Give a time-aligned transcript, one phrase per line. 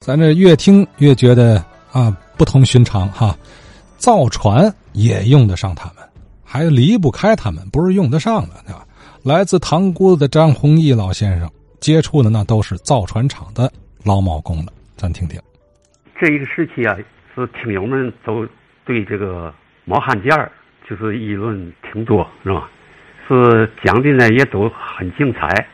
[0.00, 1.62] 咱这越听越觉得
[1.92, 3.36] 啊不同寻常哈，
[3.98, 5.96] 造船也用得上他们，
[6.42, 8.82] 还离不开他们，不是用得上的对吧？
[9.22, 11.46] 来自塘沽的张弘毅老先生
[11.80, 13.70] 接触的那都是造船厂的
[14.02, 15.38] 老铆工了，咱听听。
[16.18, 16.96] 这一个时期啊，
[17.34, 18.48] 是听友们都
[18.86, 19.52] 对这个
[19.84, 20.30] 毛汉件
[20.88, 22.70] 就是议论挺多，是吧？
[23.28, 25.66] 是讲的呢也都很精彩，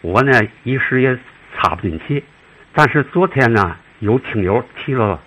[0.00, 0.32] 我呢
[0.64, 1.16] 一时也
[1.56, 2.24] 插不进去。
[2.72, 5.20] 但是昨天呢，有听友提了，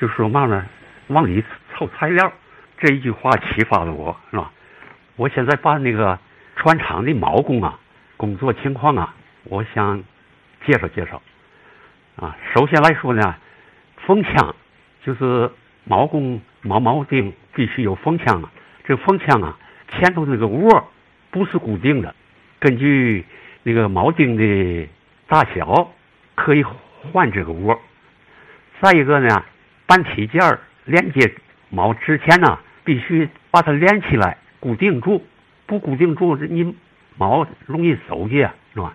[0.00, 0.64] 就说嘛呢，
[1.08, 2.32] 往里凑材料，
[2.78, 4.50] 这一句话启发了我，是吧？
[5.16, 6.18] 我现在把那个
[6.56, 7.78] 船厂的铆工啊，
[8.16, 9.14] 工作情况啊，
[9.44, 10.02] 我想
[10.66, 11.20] 介绍介绍。
[12.16, 13.36] 啊，首先来说呢，
[14.06, 14.54] 风枪
[15.04, 15.50] 就是
[15.88, 18.50] 铆工铆铆钉必须有风枪啊。
[18.84, 19.58] 这风枪啊，
[19.90, 20.88] 前头那个窝
[21.30, 22.14] 不是固定的，
[22.58, 23.26] 根据
[23.62, 24.88] 那个铆钉的
[25.26, 25.92] 大小。
[26.38, 27.78] 可以换这个窝。
[28.80, 29.44] 再一个呢，
[29.86, 31.34] 搬体件儿连接
[31.74, 35.26] 锚之前呢，必须把它连起来，固定住。
[35.66, 36.74] 不固定住，你
[37.18, 38.94] 锚容易走去，是吧？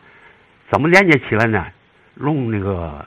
[0.71, 1.67] 怎么连接起来呢？
[2.15, 3.05] 用那个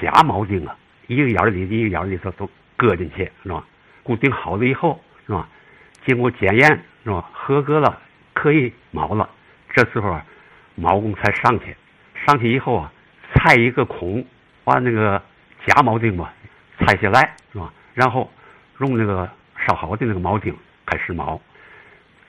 [0.00, 3.64] 假铆钉啊，一个眼里一个眼里头都搁进去，是吧？
[4.02, 5.48] 固定好了以后，是吧？
[6.04, 7.30] 经过检验，是吧？
[7.32, 7.98] 合格了，
[8.34, 9.28] 可以锚了。
[9.74, 10.24] 这时候啊，
[10.78, 11.74] 铆工才上去。
[12.26, 12.92] 上去以后啊。
[13.42, 14.22] 拆一个孔，
[14.64, 15.20] 把那个
[15.64, 16.30] 假铆钉吧
[16.78, 17.72] 拆下来，是吧？
[17.94, 18.30] 然后
[18.80, 19.26] 用那个
[19.66, 21.40] 烧好的那个铆钉开始铆。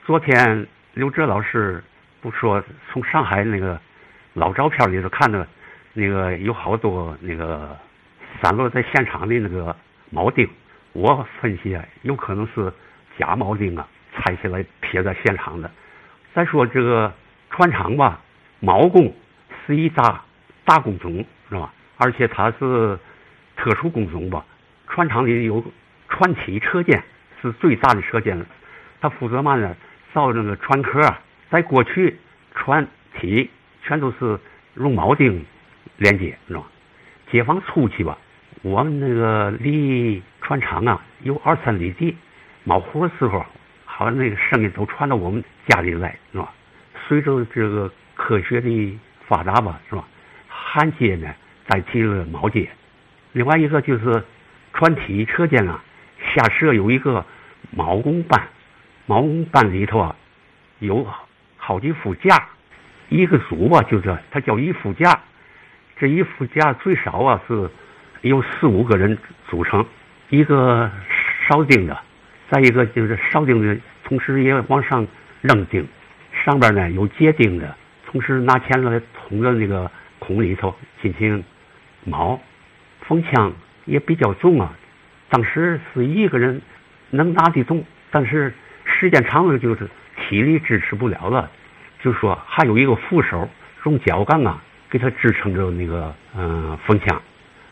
[0.06, 1.84] 昨天刘哲老师
[2.22, 3.78] 不说从上海那个
[4.32, 5.44] 老照片里头看到，
[5.92, 7.76] 那个有好多那个
[8.40, 9.76] 散落在现场的那个
[10.10, 10.48] 铆钉，
[10.94, 12.72] 我分析啊，有可能是
[13.18, 15.70] 假铆钉啊，拆下来撇在现场的。
[16.32, 17.12] 再说这个
[17.50, 18.18] 船厂吧，
[18.62, 19.14] 铆工
[19.66, 20.22] 是一大。
[20.64, 21.72] 大工种是吧？
[21.96, 22.98] 而且它是
[23.56, 24.44] 特殊工种吧？
[24.88, 25.64] 船厂里有
[26.08, 27.02] 船体车间，
[27.40, 28.44] 是最大的车间了。
[29.00, 29.74] 他负责嘛呢？
[30.12, 31.20] 造那个船壳啊。
[31.50, 32.18] 在过去，
[32.54, 32.86] 船
[33.18, 33.50] 体
[33.82, 34.38] 全都是
[34.74, 35.44] 用铆钉
[35.98, 36.62] 连接，是吧？
[37.30, 38.16] 解放初期吧，
[38.62, 42.16] 我们那个离船厂啊有二三里地，
[42.64, 43.44] 冒活的时候，
[43.84, 46.52] 好像那个声音都传到我们家里来，是吧？
[47.06, 50.04] 随着这个科学的发达吧，是吧？
[50.74, 51.28] 焊接呢，
[51.66, 52.66] 代替了铆接。
[53.32, 54.24] 另外一个就是
[54.72, 55.84] 船体车间啊，
[56.34, 57.22] 下设有一个
[57.76, 58.42] 铆工班。
[59.06, 60.16] 铆工班里头啊，
[60.78, 61.06] 有
[61.58, 62.48] 好几副架，
[63.10, 65.20] 一个组吧，就是它叫一副架。
[65.98, 67.68] 这一副架最少啊是
[68.22, 69.18] 有四五个人
[69.50, 69.84] 组成。
[70.30, 70.90] 一个
[71.46, 71.94] 烧钉的，
[72.50, 75.06] 再一个就是烧钉的，同时也往上
[75.42, 75.86] 扔钉。
[76.32, 79.90] 上边呢有接钉的，同时拿钳子捅着那个。
[80.24, 80.72] 孔里头
[81.02, 81.42] 进行
[82.06, 82.38] 铆，
[83.00, 83.52] 风枪
[83.86, 84.72] 也比较重啊。
[85.28, 86.62] 当时是一个人
[87.10, 91.50] 能拿得动，但是时间长了就是体力支持不了了。
[92.00, 93.48] 就说还有一个扶手，
[93.84, 97.20] 用脚杠啊给他支撑着那个嗯风枪。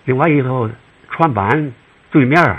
[0.04, 0.68] 另外一头
[1.08, 1.72] 船板
[2.10, 2.58] 对面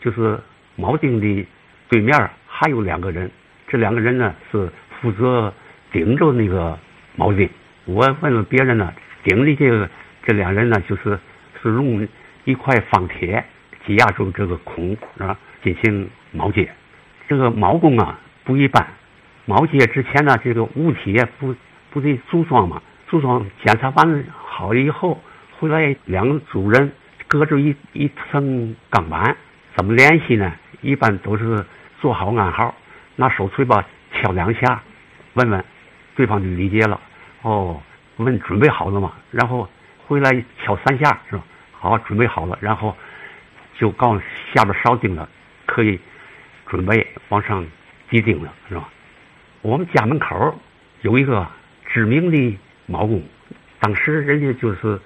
[0.00, 0.38] 就是
[0.76, 1.46] 铆钉的
[1.88, 3.30] 对面还有两个人，
[3.66, 4.68] 这两个人呢是
[5.00, 5.50] 负责
[5.90, 6.78] 顶着那个
[7.16, 7.48] 铆钉。
[7.86, 8.92] 我问了别人呢。
[9.24, 9.88] 顶的这个
[10.24, 11.18] 这两人呢，就是
[11.62, 12.06] 是用
[12.44, 13.44] 一块方铁
[13.86, 16.68] 挤压住这个孔啊，进行铆接。
[17.28, 18.86] 这个铆工啊不一般，
[19.46, 21.54] 铆接之前呢，这个物体不
[21.90, 22.82] 不得组装嘛？
[23.08, 25.20] 组装检查完了好了以后，
[25.58, 26.92] 回来两个主人
[27.28, 29.36] 隔着一一层钢板，
[29.76, 30.52] 怎么联系呢？
[30.80, 31.64] 一般都是
[32.00, 32.74] 做好暗号，
[33.16, 34.82] 拿手锤吧敲两下，
[35.34, 35.64] 问问
[36.16, 37.00] 对方就理解了。
[37.42, 37.80] 哦。
[38.16, 39.12] 问准备好了吗？
[39.30, 39.68] 然后
[40.06, 41.42] 回来敲三下，是吧？
[41.72, 42.96] 好，准备好了，然后
[43.78, 44.22] 就告诉
[44.54, 45.28] 下边烧钉了，
[45.66, 45.98] 可以
[46.66, 47.64] 准备往上
[48.10, 48.88] 系钉了，是吧？
[49.62, 50.58] 我们家门口
[51.00, 51.46] 有一个
[51.86, 52.36] 知名的
[52.88, 53.22] 铆工，
[53.80, 55.00] 当时人家就是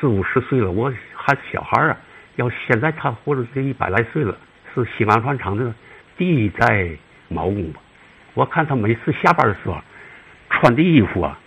[0.00, 1.96] 四五十岁了，我还小孩啊。
[2.36, 4.34] 要现在他活着得一百来岁了，
[4.74, 5.74] 是西安船厂的
[6.16, 6.88] 第一代
[7.30, 7.80] 铆工吧？
[8.34, 9.78] 我看他每次下班的时候
[10.48, 11.38] 穿的衣服啊。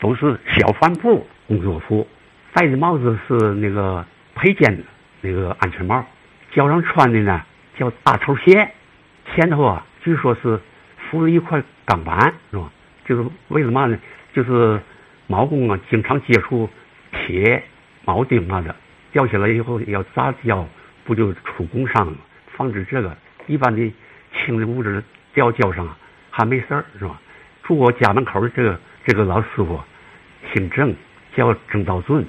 [0.00, 2.06] 都是小帆布工作服，
[2.52, 4.04] 戴的帽子是那个
[4.34, 4.82] 配件
[5.20, 6.04] 那个安全帽，
[6.52, 7.42] 脚上穿的呢
[7.78, 8.70] 叫大头鞋，
[9.34, 10.60] 前头啊据说是
[10.98, 12.70] 附了一块钢板，是吧？
[13.06, 13.98] 就是为了嘛呢？
[14.32, 14.80] 就是
[15.28, 16.68] 铆工啊经常接触
[17.12, 17.62] 铁
[18.04, 18.74] 铆钉嘛的，
[19.12, 20.66] 掉下来以后要砸胶，
[21.04, 22.12] 不就出工伤了？
[22.56, 23.16] 防止这个
[23.46, 23.92] 一般的
[24.32, 25.02] 轻的物质
[25.32, 25.96] 掉脚上啊
[26.30, 27.20] 还没事儿，是吧？
[27.62, 28.78] 住我家门口的这个。
[29.06, 29.78] 这个老师傅
[30.52, 30.94] 姓郑，
[31.36, 32.24] 叫郑道尊，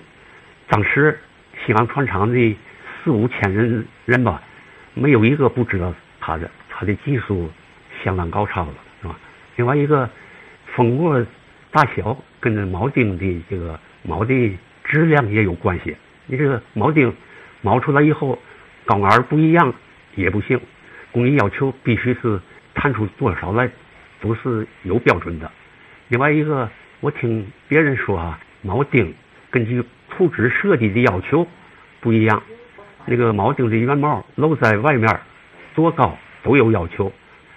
[0.68, 1.18] 当时
[1.66, 2.56] 西安船厂的
[3.04, 4.42] 四五千人人吧，
[4.94, 7.50] 没有一个不知道他的，他的技术
[8.04, 9.18] 相当高超了，是吧？
[9.56, 10.10] 另外一个，
[10.76, 11.26] 蜂窝
[11.72, 15.96] 大小跟这铆钉的这个铆的质量也有关系。
[16.26, 17.14] 你这个铆钉
[17.64, 18.38] 铆出来以后，
[18.84, 19.74] 高矮不一样
[20.16, 20.60] 也不行，
[21.14, 22.38] 工艺要求必须是
[22.74, 23.70] 弹出多少来，
[24.20, 25.50] 都是有标准的。
[26.08, 26.70] 另外一个，
[27.00, 29.14] 我听别人说啊，铆钉
[29.50, 31.48] 根据图纸设计的要求
[32.00, 32.44] 不一样，
[33.06, 35.20] 那个铆钉的圆帽露在外面
[35.74, 37.12] 多高都有要求，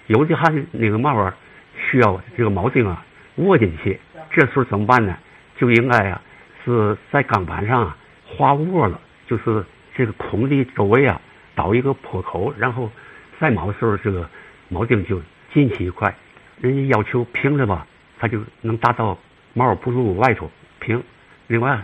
[0.06, 1.34] 有的还那个帽儿
[1.76, 3.04] 需要这个铆钉啊
[3.36, 4.00] 握进去，
[4.30, 5.14] 这时候怎么办呢？
[5.58, 6.22] 就应该啊
[6.64, 11.20] 是在钢板上啊划窝了，就是这个孔的周围啊
[11.54, 12.90] 倒一个破口，然后
[13.38, 14.28] 再铆的时候这个
[14.70, 15.20] 铆钉就
[15.52, 16.14] 进去一块。
[16.60, 17.86] 人家要求平了吧，
[18.18, 19.16] 他就能达到
[19.54, 20.50] 帽不露外头
[20.80, 21.02] 平。
[21.46, 21.80] 另外，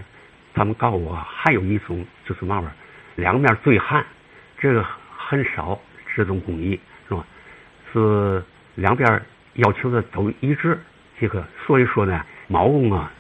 [0.53, 2.73] 他们告诉我还有一种就是嘛玩儿，
[3.17, 4.05] 两面对焊，
[4.59, 4.85] 这个
[5.17, 5.81] 很少
[6.15, 6.79] 这种工艺
[7.09, 7.25] 是吧？
[7.93, 8.43] 是
[8.75, 9.23] 两边
[9.55, 10.79] 要求的都一致。
[11.21, 12.21] 这个所以说呢，
[12.51, 13.11] 铆工啊，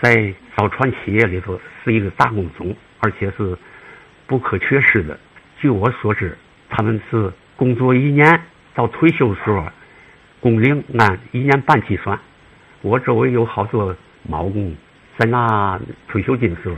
[0.00, 3.56] 在造船企业里头是一个大工种，而且是
[4.26, 5.18] 不可缺失的。
[5.60, 6.36] 据我所知，
[6.68, 8.42] 他们是工作一年
[8.74, 9.64] 到退休的时候，
[10.40, 12.18] 工龄按一年半计算。
[12.84, 14.76] 我周围有好多毛工，
[15.16, 16.76] 在拿退休金的时候，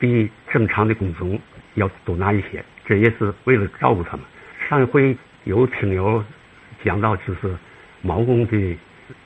[0.00, 1.40] 比正常的工种
[1.74, 4.26] 要多拿一些，这也是为了照顾他们。
[4.68, 6.24] 上一回有听友
[6.82, 7.56] 讲到，就是
[8.02, 8.76] 毛工的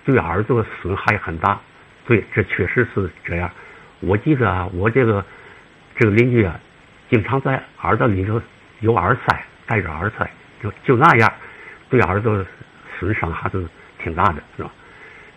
[0.05, 1.59] 对耳朵损害很大，
[2.07, 3.51] 对，这确实是这样。
[4.01, 5.25] 我记得啊，我这个
[5.97, 6.61] 这个邻居啊，
[7.09, 8.39] 经常在耳朵里头
[8.81, 10.31] 有耳塞，戴着耳塞，
[10.63, 11.33] 就就那样，
[11.89, 12.45] 对耳朵
[12.99, 13.67] 损伤还是
[13.99, 14.71] 挺大的，是吧？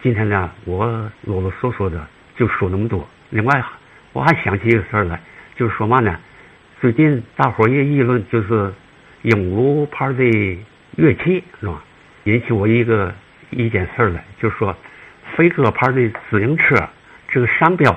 [0.04, 0.88] 今天呢，我
[1.22, 3.08] 啰啰嗦嗦的就说那么多。
[3.30, 3.64] 另外，
[4.14, 5.22] 我还想起一个事儿来，
[5.56, 6.20] 就是说嘛呢，
[6.80, 8.74] 最近大伙儿也议论，就是
[9.22, 10.24] 鹦鹉牌的
[10.96, 11.84] 乐器是吧？
[12.24, 13.14] 引起我一个
[13.52, 14.76] 一件事儿来，就是说
[15.36, 16.76] 飞鸽牌的自行车
[17.28, 17.96] 这个商标，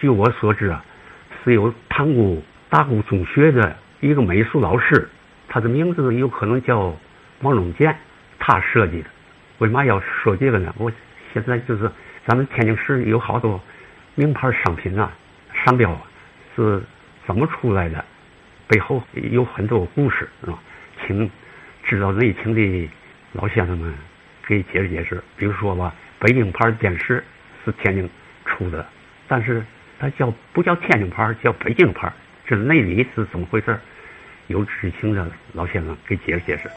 [0.00, 0.82] 据我所知啊，
[1.44, 5.06] 是由塘沽大沽中学的一个美术老师，
[5.48, 6.96] 他的名字有可能叫
[7.42, 7.94] 王荣建，
[8.38, 9.08] 他设计的。
[9.58, 10.74] 为嘛要说这个呢？
[10.78, 10.90] 我
[11.32, 11.90] 现在就是
[12.26, 13.60] 咱们天津市有好多
[14.14, 15.12] 名牌商品啊，
[15.64, 16.02] 商标啊
[16.54, 16.82] 是
[17.26, 18.04] 怎么出来的？
[18.68, 20.58] 背后有很多故事，是吧？
[21.06, 21.30] 请
[21.84, 22.88] 知道内情的
[23.32, 23.92] 老先生们
[24.46, 25.22] 给解释解释。
[25.36, 27.22] 比如说吧，北京牌电视
[27.64, 28.08] 是天津
[28.46, 28.86] 出的，
[29.28, 29.62] 但是
[29.98, 32.10] 它叫不叫天津牌，叫北京牌，
[32.46, 33.78] 这内里是怎么回事？
[34.48, 36.70] 有知情的老先生给解释解释。